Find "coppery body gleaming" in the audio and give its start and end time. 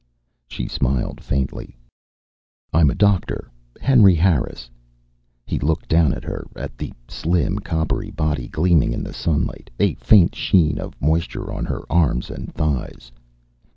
7.59-8.93